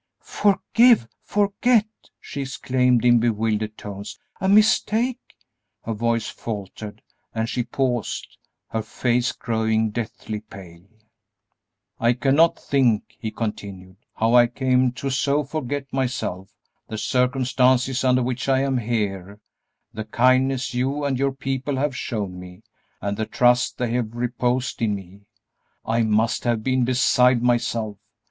"Forgive! 0.23 1.07
Forget!" 1.21 1.85
she 2.19 2.41
exclaimed, 2.41 3.05
in 3.05 3.19
bewildered 3.19 3.77
tones; 3.77 4.17
"a 4.39 4.49
mistake?" 4.49 5.19
her 5.83 5.93
voice 5.93 6.27
faltered 6.27 7.03
and 7.35 7.47
she 7.47 7.61
paused, 7.61 8.35
her 8.69 8.81
face 8.81 9.31
growing 9.31 9.91
deathly 9.91 10.39
pale. 10.39 10.87
"I 11.99 12.13
cannot 12.13 12.57
think," 12.57 13.15
he 13.19 13.29
continued, 13.29 13.97
"how 14.15 14.33
I 14.33 14.47
came 14.47 14.91
to 14.93 15.11
so 15.11 15.43
forget 15.43 15.93
myself, 15.93 16.49
the 16.87 16.97
circumstances 16.97 18.03
under 18.03 18.23
which 18.23 18.49
I 18.49 18.61
am 18.61 18.79
here, 18.79 19.39
the 19.93 20.05
kindness 20.05 20.73
you 20.73 21.05
and 21.05 21.19
your 21.19 21.31
people 21.31 21.75
have 21.75 21.95
shown 21.95 22.39
me, 22.39 22.63
and 23.01 23.17
the 23.17 23.27
trust 23.27 23.77
they 23.77 23.91
have 23.91 24.15
reposed 24.15 24.81
in 24.81 24.95
me. 24.95 25.19
I 25.85 26.01
must 26.01 26.43
have 26.45 26.63
been 26.63 26.85
beside 26.85 27.43
myself. 27.43 27.97